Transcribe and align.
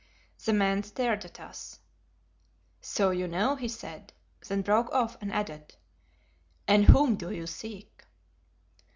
The 0.43 0.51
man 0.53 0.81
stared 0.81 1.25
at 1.25 1.39
us. 1.39 1.77
"So 2.81 3.11
you 3.11 3.27
know," 3.27 3.55
he 3.55 3.67
said, 3.67 4.13
then 4.47 4.63
broke 4.63 4.91
off 4.91 5.15
and 5.21 5.31
added, 5.31 5.75
"and 6.67 6.85
whom 6.85 7.15
do 7.15 7.29
you 7.29 7.45
seek?" 7.45 8.05